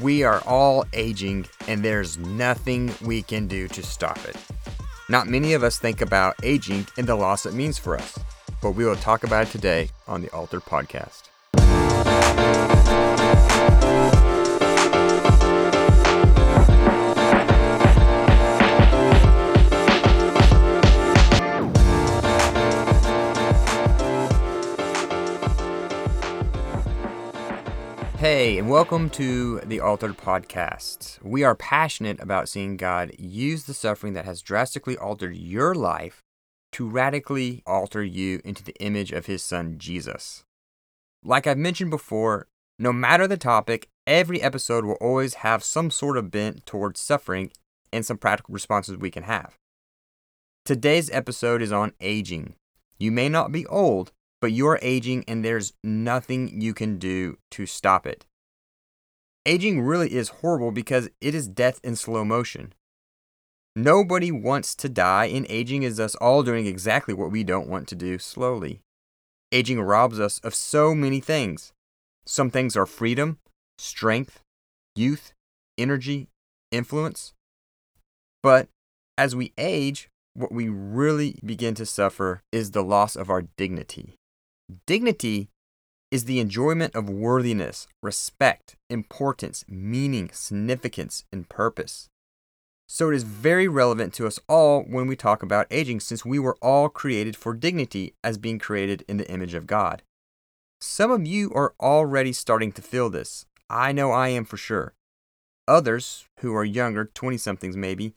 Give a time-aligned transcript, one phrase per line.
[0.00, 4.36] We are all aging, and there's nothing we can do to stop it.
[5.08, 8.18] Not many of us think about aging and the loss it means for us,
[8.60, 11.28] but we will talk about it today on the Altered Podcast.
[28.22, 31.20] Hey, and welcome to the Altered Podcast.
[31.24, 36.22] We are passionate about seeing God use the suffering that has drastically altered your life
[36.70, 40.44] to radically alter you into the image of His Son, Jesus.
[41.24, 42.46] Like I've mentioned before,
[42.78, 47.50] no matter the topic, every episode will always have some sort of bent towards suffering
[47.92, 49.58] and some practical responses we can have.
[50.64, 52.54] Today's episode is on aging.
[53.00, 57.64] You may not be old, but you're aging and there's nothing you can do to
[57.64, 58.26] stop it.
[59.46, 62.74] Aging really is horrible because it is death in slow motion.
[63.76, 67.86] Nobody wants to die, and aging is us all doing exactly what we don't want
[67.88, 68.82] to do slowly.
[69.52, 71.72] Aging robs us of so many things.
[72.26, 73.38] Some things are freedom,
[73.78, 74.42] strength,
[74.96, 75.32] youth,
[75.78, 76.26] energy,
[76.72, 77.32] influence.
[78.42, 78.68] But
[79.16, 84.16] as we age, what we really begin to suffer is the loss of our dignity.
[84.86, 85.48] Dignity
[86.10, 92.08] is the enjoyment of worthiness, respect, importance, meaning, significance, and purpose.
[92.86, 96.38] So it is very relevant to us all when we talk about aging, since we
[96.38, 100.02] were all created for dignity as being created in the image of God.
[100.80, 103.46] Some of you are already starting to feel this.
[103.70, 104.94] I know I am for sure.
[105.66, 108.14] Others, who are younger, 20 somethings maybe,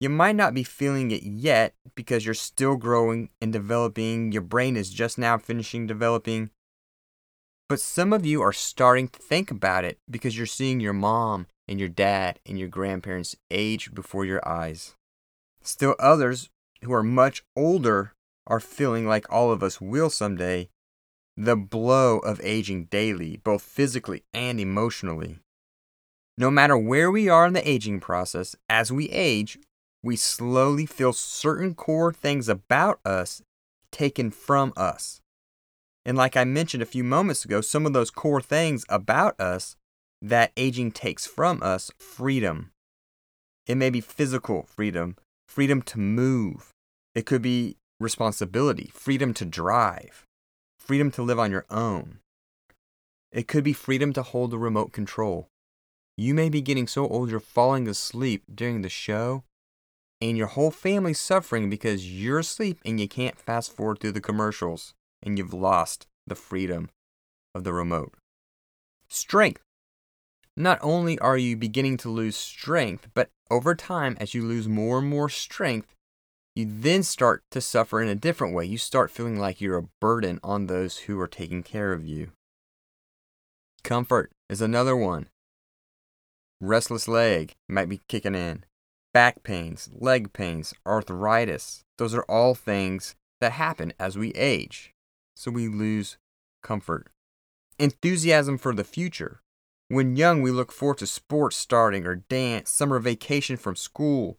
[0.00, 4.32] you might not be feeling it yet because you're still growing and developing.
[4.32, 6.50] Your brain is just now finishing developing.
[7.68, 11.46] But some of you are starting to think about it because you're seeing your mom
[11.66, 14.94] and your dad and your grandparents age before your eyes.
[15.62, 16.50] Still, others
[16.82, 18.12] who are much older
[18.46, 20.68] are feeling like all of us will someday
[21.36, 25.38] the blow of aging daily, both physically and emotionally.
[26.38, 29.58] No matter where we are in the aging process, as we age,
[30.06, 33.42] we slowly feel certain core things about us
[33.90, 35.20] taken from us.
[36.04, 39.74] And like I mentioned a few moments ago, some of those core things about us
[40.22, 42.70] that aging takes from us freedom.
[43.66, 45.16] It may be physical freedom,
[45.48, 46.70] freedom to move.
[47.16, 50.24] It could be responsibility, freedom to drive,
[50.78, 52.20] freedom to live on your own.
[53.32, 55.48] It could be freedom to hold the remote control.
[56.16, 59.42] You may be getting so old you're falling asleep during the show
[60.20, 64.20] and your whole family's suffering because you're asleep and you can't fast forward through the
[64.20, 66.90] commercials and you've lost the freedom
[67.54, 68.14] of the remote.
[69.08, 69.62] Strength.
[70.56, 74.98] Not only are you beginning to lose strength, but over time, as you lose more
[74.98, 75.94] and more strength,
[76.54, 78.64] you then start to suffer in a different way.
[78.64, 82.32] You start feeling like you're a burden on those who are taking care of you.
[83.84, 85.28] Comfort is another one.
[86.58, 88.64] Restless leg might be kicking in
[89.16, 91.84] back pains, leg pains, arthritis.
[91.96, 94.92] Those are all things that happen as we age.
[95.34, 96.18] So we lose
[96.62, 97.08] comfort.
[97.78, 99.40] Enthusiasm for the future.
[99.88, 104.36] When young, we look forward to sports starting or dance, summer vacation from school.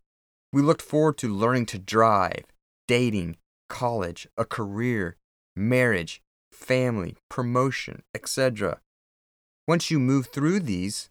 [0.54, 2.44] We looked forward to learning to drive,
[2.88, 3.38] dating,
[3.70, 5.18] college, a career,
[5.56, 6.22] marriage,
[6.52, 8.80] family, promotion, etc.
[9.68, 11.10] Once you move through these,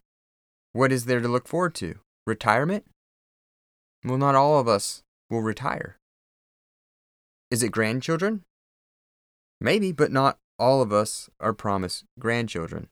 [0.71, 1.95] what is there to look forward to?
[2.25, 2.85] Retirement?
[4.07, 5.97] Well, not all of us will retire.
[7.51, 8.43] Is it grandchildren?
[9.59, 12.87] Maybe, but not all of us are promised grandchildren.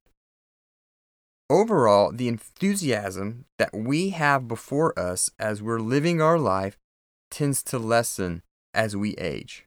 [1.49, 6.77] Overall, the enthusiasm that we have before us as we're living our life
[7.31, 8.41] tends to lessen
[8.73, 9.65] as we age.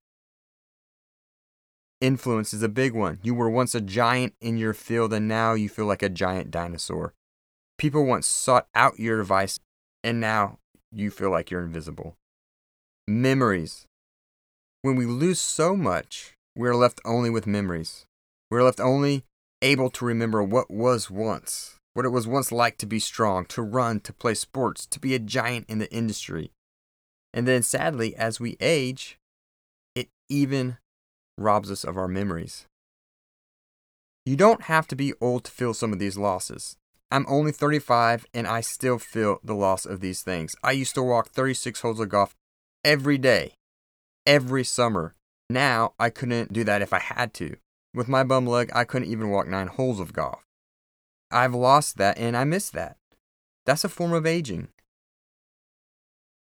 [2.00, 3.20] Influence is a big one.
[3.22, 6.50] You were once a giant in your field and now you feel like a giant
[6.50, 7.14] dinosaur.
[7.78, 9.58] People once sought out your advice
[10.04, 10.58] and now
[10.92, 12.14] you feel like you're invisible.
[13.06, 13.86] Memories.
[14.82, 18.06] When we lose so much, we're left only with memories.
[18.50, 19.24] We're left only
[19.60, 23.62] able to remember what was once, what it was once like to be strong, to
[23.62, 26.52] run, to play sports, to be a giant in the industry.
[27.34, 29.18] And then sadly, as we age,
[29.94, 30.78] it even
[31.36, 32.66] robs us of our memories.
[34.24, 36.76] You don't have to be old to feel some of these losses.
[37.10, 40.54] I'm only 35 and I still feel the loss of these things.
[40.62, 42.34] I used to walk 36 holes of golf
[42.84, 43.54] every day,
[44.26, 45.14] every summer.
[45.48, 47.56] Now I couldn't do that if I had to.
[47.94, 50.44] With my bum leg, I couldn't even walk nine holes of golf.
[51.30, 52.96] I've lost that and I miss that.
[53.64, 54.68] That's a form of aging.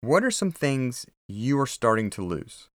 [0.02, 2.70] What are some things you are starting to lose?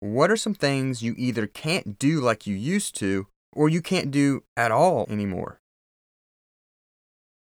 [0.00, 4.10] What are some things you either can't do like you used to or you can't
[4.10, 5.60] do at all anymore?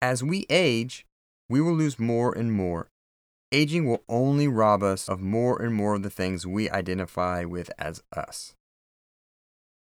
[0.04, 1.06] As we age,
[1.48, 2.90] we will lose more and more.
[3.50, 7.70] Aging will only rob us of more and more of the things we identify with
[7.78, 8.54] as us.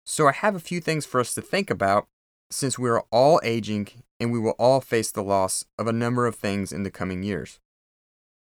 [0.06, 2.06] So, I have a few things for us to think about
[2.52, 3.88] since we are all aging
[4.20, 7.24] and we will all face the loss of a number of things in the coming
[7.24, 7.60] years.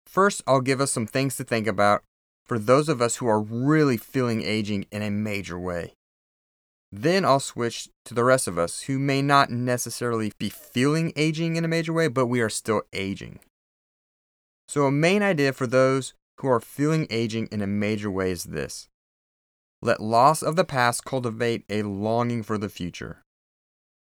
[0.06, 2.02] First, I'll give us some things to think about
[2.46, 5.96] for those of us who are really feeling aging in a major way.
[6.94, 11.56] Then I'll switch to the rest of us who may not necessarily be feeling aging
[11.56, 13.40] in a major way, but we are still aging.
[14.68, 18.44] So, a main idea for those who are feeling aging in a major way is
[18.44, 18.88] this
[19.80, 23.24] let loss of the past cultivate a longing for the future.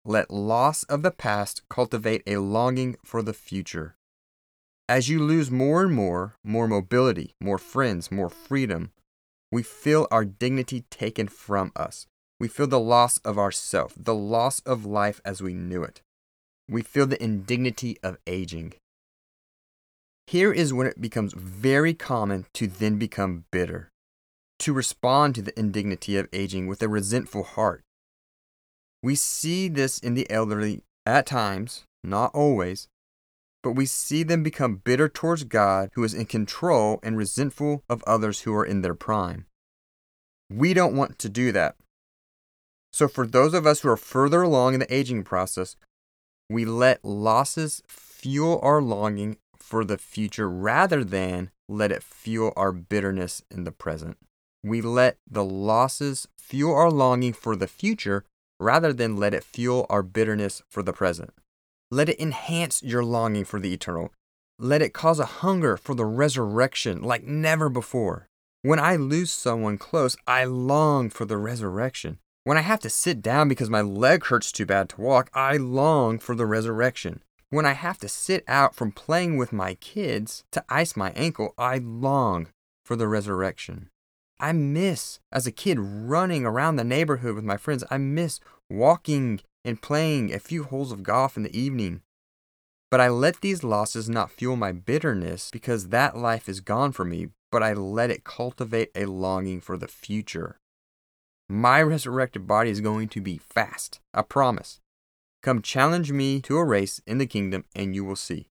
[0.05, 3.97] Let loss of the past cultivate a longing for the future.
[4.89, 8.93] As you lose more and more, more mobility, more friends, more freedom,
[9.53, 12.07] we feel our dignity taken from us.
[12.41, 16.03] We feel the loss of ourself, the loss of life as we knew it.
[16.69, 18.75] We feel the indignity of aging.
[20.27, 23.91] Here is when it becomes very common to then become bitter
[24.61, 27.83] to respond to the indignity of aging with a resentful heart.
[29.03, 32.89] We see this in the elderly at times, not always,
[33.63, 38.03] but we see them become bitter towards God who is in control and resentful of
[38.07, 39.47] others who are in their prime.
[40.51, 41.77] We don't want to do that.
[42.93, 45.77] So, for those of us who are further along in the aging process,
[46.49, 52.73] we let losses fuel our longing for the future rather than let it fuel our
[52.73, 54.17] bitterness in the present
[54.63, 58.25] we let the losses fuel our longing for the future
[58.59, 61.33] rather than let it fuel our bitterness for the present.
[61.91, 64.13] Let it enhance your longing for the eternal.
[64.59, 68.29] Let it cause a hunger for the resurrection like never before.
[68.63, 72.19] When I lose someone close, I long for the resurrection.
[72.49, 75.59] When I have to sit down because my leg hurts too bad to walk, I
[75.59, 77.23] long for the resurrection.
[77.51, 81.53] When I have to sit out from playing with my kids to ice my ankle,
[81.59, 82.47] I long
[82.87, 83.91] for the resurrection.
[84.41, 87.85] I miss, as a kid, running around the neighborhood with my friends.
[87.91, 88.41] I miss
[88.71, 92.01] walking and playing a few holes of golf in the evening.
[92.91, 97.05] But I let these losses not fuel my bitterness because that life is gone for
[97.05, 100.58] me, but I let it cultivate a longing for the future.
[101.49, 104.81] My resurrected body is going to be fast, I promise.
[105.43, 108.51] Come challenge me to a race in the kingdom, and you will see.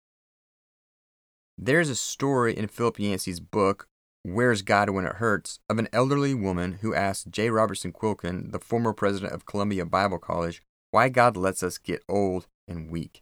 [1.60, 3.88] There's a story in Philip Yancey's book,
[4.24, 7.50] Where's God When It Hurts of an elderly woman who asked J.
[7.50, 12.48] Robertson Quilkin, the former president of Columbia Bible College, why God lets us get old
[12.68, 13.22] and weak.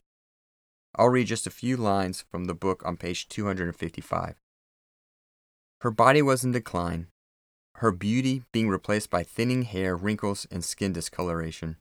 [0.95, 4.35] I'll read just a few lines from the book on page 255.
[5.81, 7.07] Her body was in decline,
[7.79, 11.75] her beauty being replaced by thinning hair, wrinkles, and skin discoloration.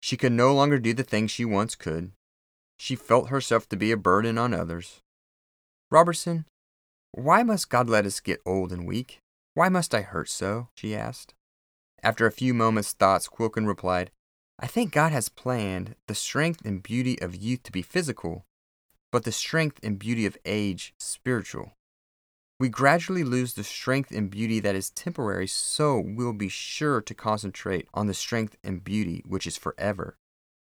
[0.00, 2.12] She could no longer do the things she once could.
[2.78, 5.00] She felt herself to be a burden on others.
[5.90, 6.46] Robertson,
[7.12, 9.20] why must God let us get old and weak?
[9.54, 10.68] Why must I hurt so?
[10.74, 11.34] she asked.
[12.02, 14.10] After a few moments' thoughts, Quilkin replied,
[14.58, 18.46] I think God has planned the strength and beauty of youth to be physical,
[19.12, 21.72] but the strength and beauty of age spiritual.
[22.58, 27.14] We gradually lose the strength and beauty that is temporary, so we'll be sure to
[27.14, 30.16] concentrate on the strength and beauty which is forever.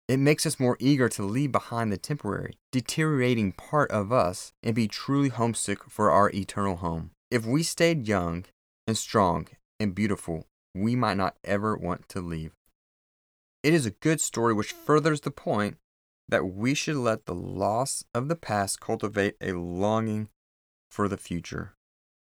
[0.09, 4.75] It makes us more eager to leave behind the temporary, deteriorating part of us and
[4.75, 7.11] be truly homesick for our eternal home.
[7.31, 8.45] If we stayed young
[8.85, 9.47] and strong
[9.79, 12.51] and beautiful, we might not ever want to leave.
[13.63, 15.77] It is a good story which furthers the point
[16.27, 20.29] that we should let the loss of the past cultivate a longing
[20.89, 21.73] for the future.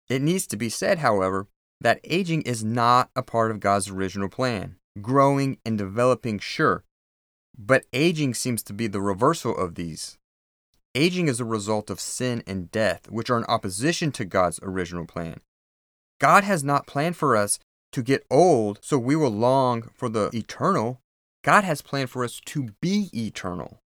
[0.09, 1.49] It needs to be said, however,
[1.81, 4.77] that aging is not a part of God's original plan.
[5.01, 6.85] Growing and developing, sure,
[7.57, 10.19] but aging seems to be the reversal of these.
[10.95, 15.07] Aging is a result of sin and death, which are in opposition to God's original
[15.07, 15.41] plan.
[16.21, 17.59] God has not planned for us
[17.93, 21.01] to get old so we will long for the eternal.
[21.43, 23.81] God has planned for us to be eternal.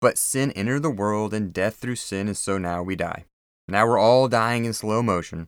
[0.00, 3.24] But sin entered the world and death through sin, and so now we die.
[3.70, 5.46] Now we're all dying in slow motion.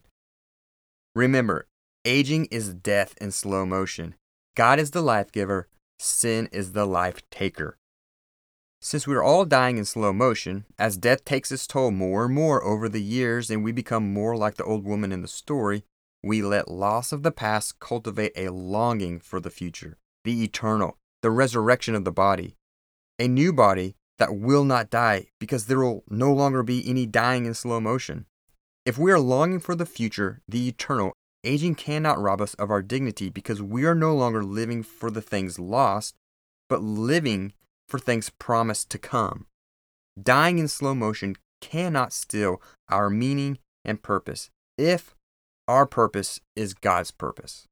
[1.17, 1.67] Remember,
[2.05, 4.15] aging is death in slow motion.
[4.55, 5.67] God is the life giver,
[5.99, 7.79] sin is the life taker.
[8.81, 12.35] Since we are all dying in slow motion, as death takes its toll more and
[12.35, 15.83] more over the years and we become more like the old woman in the story,
[16.23, 21.31] we let loss of the past cultivate a longing for the future, the eternal, the
[21.33, 22.55] resurrection of the body.
[23.19, 27.45] a new body that will not die because there will no longer be any dying
[27.45, 28.25] in slow motion.
[28.87, 31.13] If we are longing for the future, the eternal,
[31.43, 35.21] aging cannot rob us of our dignity because we are no longer living for the
[35.21, 36.15] things lost,
[36.69, 37.53] but living
[37.89, 39.47] for things promised to come.
[40.23, 45.17] Dying in slow motion cannot steal our meaning and purpose if
[45.67, 47.67] our purpose is God's purpose.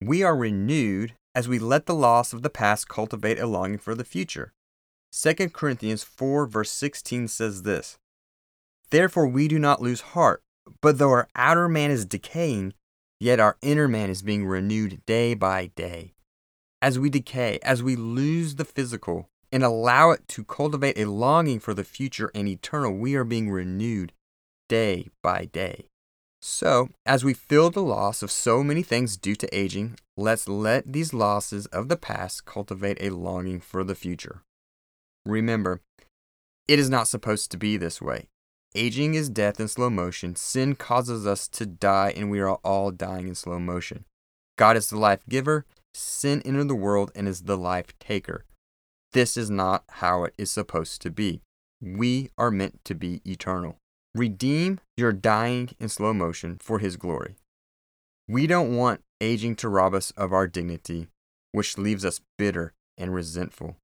[0.00, 3.94] We are renewed as we let the loss of the past cultivate a longing for
[3.94, 4.54] the future.
[5.12, 7.98] 2 Corinthians 4, verse 16 says this
[8.90, 10.42] Therefore we do not lose heart,
[10.80, 12.74] but though our outer man is decaying,
[13.20, 16.14] yet our inner man is being renewed day by day.
[16.80, 21.58] As we decay, as we lose the physical, and allow it to cultivate a longing
[21.58, 24.12] for the future and eternal, we are being renewed
[24.68, 25.86] day by day.
[26.40, 30.92] So, as we feel the loss of so many things due to aging, let's let
[30.92, 34.42] these losses of the past cultivate a longing for the future.
[35.28, 35.82] Remember,
[36.66, 38.28] it is not supposed to be this way.
[38.74, 40.34] Aging is death in slow motion.
[40.34, 44.06] Sin causes us to die, and we are all dying in slow motion.
[44.56, 45.66] God is the life giver.
[45.92, 48.46] Sin entered the world and is the life taker.
[49.12, 51.42] This is not how it is supposed to be.
[51.80, 53.76] We are meant to be eternal.
[54.14, 57.36] Redeem your dying in slow motion for His glory.
[58.26, 61.08] We don't want aging to rob us of our dignity,
[61.52, 63.76] which leaves us bitter and resentful.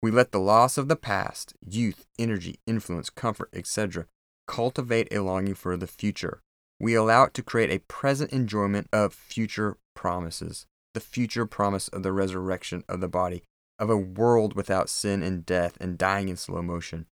[0.00, 4.06] We let the loss of the past, youth, energy, influence, comfort, etc.,
[4.46, 6.40] cultivate a longing for the future.
[6.80, 12.04] We allow it to create a present enjoyment of future promises, the future promise of
[12.04, 13.42] the resurrection of the body,
[13.78, 17.06] of a world without sin and death and dying in slow motion.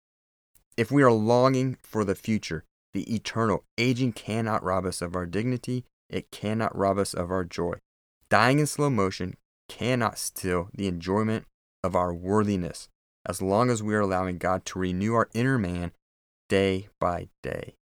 [0.77, 5.27] If we are longing for the future, the eternal, aging cannot rob us of our
[5.27, 7.75] dignity, it cannot rob us of our joy.
[8.29, 9.37] Dying in slow motion
[9.69, 11.47] cannot steal the enjoyment
[11.83, 12.89] of our worthiness
[13.27, 15.93] as long as we are allowing God to renew our inner man
[16.49, 17.75] day by day.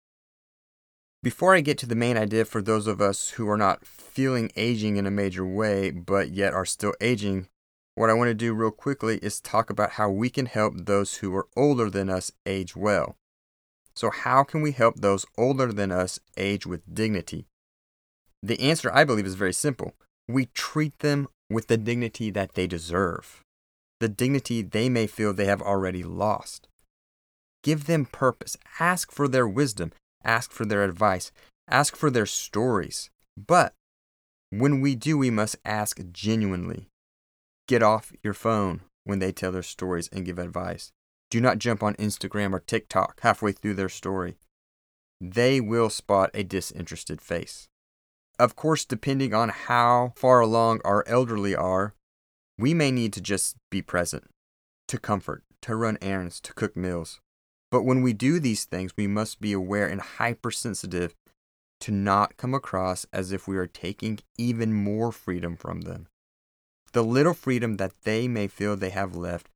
[1.21, 4.51] Before I get to the main idea for those of us who are not feeling
[4.55, 7.47] aging in a major way, but yet are still aging,
[7.95, 11.17] what I want to do real quickly is talk about how we can help those
[11.17, 13.17] who are older than us age well.
[13.93, 17.47] So, how can we help those older than us age with dignity?
[18.41, 19.95] The answer, I believe, is very simple.
[20.29, 23.43] We treat them with the dignity that they deserve,
[23.99, 26.67] the dignity they may feel they have already lost.
[27.63, 29.91] Give them purpose, ask for their wisdom,
[30.23, 31.31] ask for their advice,
[31.67, 33.09] ask for their stories.
[33.35, 33.73] But
[34.49, 36.89] when we do, we must ask genuinely
[37.69, 40.91] Get off your phone when they tell their stories and give advice.
[41.29, 44.37] Do not jump on Instagram or TikTok halfway through their story.
[45.21, 47.67] They will spot a disinterested face.
[48.39, 51.93] Of course, depending on how far along our elderly are,
[52.59, 54.25] we may need to just be present,
[54.89, 57.21] to comfort, to run errands, to cook meals.
[57.71, 61.15] But when we do these things, we must be aware and hypersensitive
[61.79, 66.07] to not come across as if we are taking even more freedom from them.
[66.91, 69.47] The little freedom that they may feel they have left,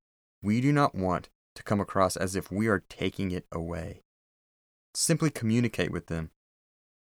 [0.41, 4.03] we do not want to come across as if we are taking it away.
[4.93, 6.29] Simply communicate with them.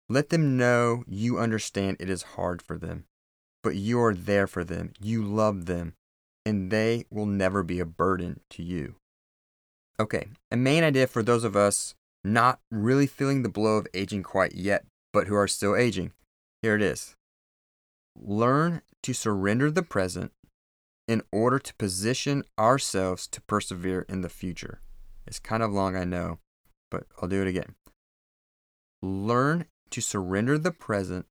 [0.08, 3.04] Let them know you understand it is hard for them,
[3.62, 5.94] but you are there for them, you love them,
[6.44, 8.96] and they will never be a burden to you.
[10.00, 14.22] Okay, a main idea for those of us not really feeling the blow of aging
[14.22, 16.12] quite yet, but who are still aging.
[16.62, 17.14] Here it is.
[18.16, 20.32] Learn to surrender the present
[21.08, 24.80] in order to position ourselves to persevere in the future.
[25.26, 26.38] It's kind of long, I know,
[26.90, 27.74] but I'll do it again.
[29.02, 31.26] Learn to surrender the present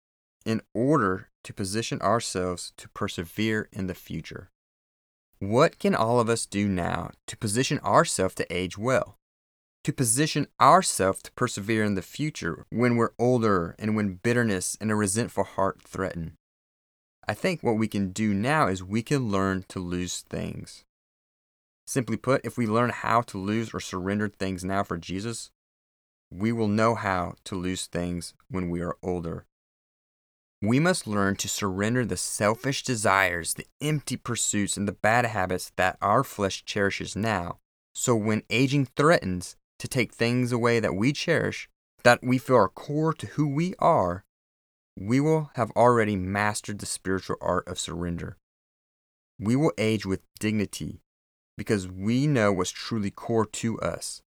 [0.46, 4.50] in order to position ourselves to persevere in the future.
[5.40, 9.18] What can all of us do now to position ourselves to age well?
[9.86, 14.92] To position ourselves to persevere in the future when we're older and when bitterness and
[14.92, 16.38] a resentful heart threaten?
[17.28, 20.84] I think what we can do now is we can learn to lose things.
[21.88, 25.50] Simply put, if we learn how to lose or surrender things now for Jesus,
[26.32, 29.46] we will know how to lose things when we are older.
[30.64, 35.72] We must learn to surrender the selfish desires, the empty pursuits, and the bad habits
[35.76, 37.58] that our flesh cherishes now.
[37.96, 41.68] So when aging threatens to take things away that we cherish,
[42.04, 44.24] that we feel are core to who we are,
[45.00, 48.38] we will have already mastered the spiritual art of surrender.
[49.40, 51.02] We will age with dignity
[51.58, 54.22] because we know what's truly core to us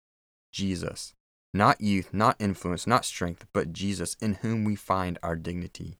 [0.51, 1.13] Jesus.
[1.53, 5.99] Not youth, not influence, not strength, but Jesus, in whom we find our dignity.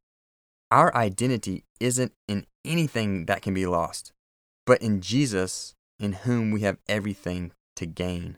[0.74, 4.12] Our identity isn't in anything that can be lost,
[4.66, 8.38] but in Jesus, in whom we have everything to gain.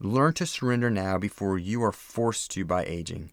[0.00, 3.30] Learn to surrender now before you are forced to by aging.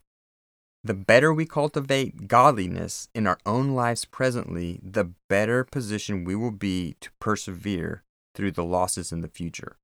[0.84, 6.52] The better we cultivate godliness in our own lives presently, the better position we will
[6.52, 8.04] be to persevere
[8.36, 9.76] through the losses in the future.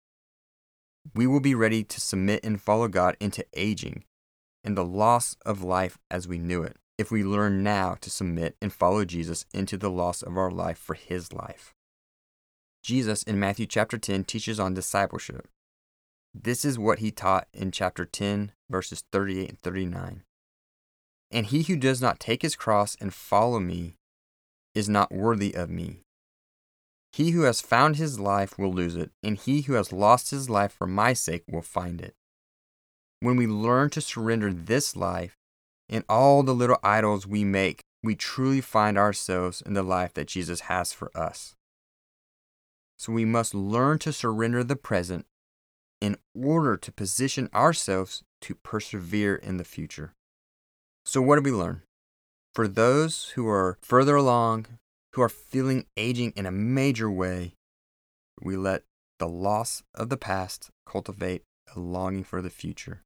[1.16, 4.04] We will be ready to submit and follow God into aging
[4.64, 8.56] and the loss of life as we knew it if we learn now to submit
[8.62, 11.74] and follow Jesus into the loss of our life for his life.
[12.84, 15.48] Jesus in Matthew chapter 10 teaches on discipleship.
[16.34, 20.24] This is what he taught in chapter 10, verses 38 and 39.
[21.32, 23.96] And he who does not take his cross and follow me
[24.74, 26.02] is not worthy of me.
[27.12, 30.50] He who has found his life will lose it, and he who has lost his
[30.50, 32.14] life for my sake will find it.
[33.22, 35.38] When we learn to surrender this life
[35.90, 40.28] and all the little idols we make, we truly find ourselves in the life that
[40.28, 41.56] Jesus has for us.
[42.98, 45.26] So we must learn to surrender the present
[46.02, 50.14] in order to position ourselves to persevere in the future.
[51.06, 51.82] So, what did we learn?
[52.54, 54.68] For those who are further along,
[55.14, 57.54] who are feeling aging in a major way,
[58.42, 58.84] we let
[59.20, 61.44] the loss of the past cultivate
[61.76, 63.02] a longing for the future.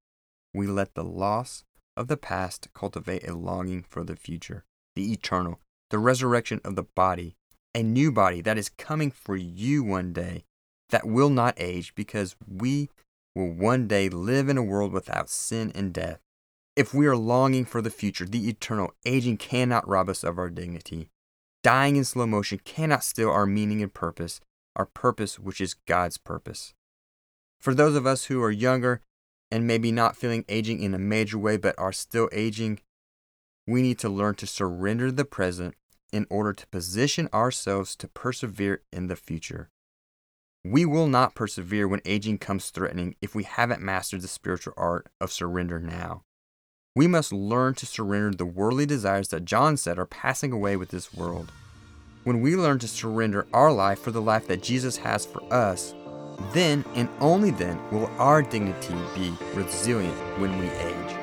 [0.54, 1.64] We let the loss
[2.00, 4.64] of the past cultivate a longing for the future,
[4.96, 7.36] the eternal, the resurrection of the body,
[7.76, 10.46] a new body that is coming for you one day
[10.92, 12.90] that will not age because we
[13.36, 16.20] will one day live in a world without sin and death.
[16.76, 20.50] If we are longing for the future, the eternal, aging cannot rob us of our
[20.50, 21.10] dignity.
[21.64, 24.40] Dying in slow motion cannot steal our meaning and purpose,
[24.78, 26.74] our purpose, which is God's purpose.
[27.60, 29.02] For those of us who are younger
[29.52, 32.80] and maybe not feeling aging in a major way but are still aging,
[33.68, 35.76] we need to learn to surrender the present
[36.12, 39.70] in order to position ourselves to persevere in the future.
[40.66, 45.08] We will not persevere when aging comes threatening if we haven't mastered the spiritual art
[45.22, 46.24] of surrender now.
[46.96, 50.90] We must learn to surrender the worldly desires that John said are passing away with
[50.90, 51.52] this world.
[52.24, 55.94] When we learn to surrender our life for the life that Jesus has for us,
[56.54, 61.19] then and only then will our dignity be resilient when we age.